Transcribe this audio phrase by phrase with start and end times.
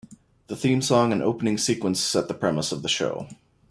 [0.47, 3.27] The theme song and opening sequence set the premise of the show.